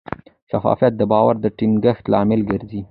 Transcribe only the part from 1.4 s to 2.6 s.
د ټینګښت لامل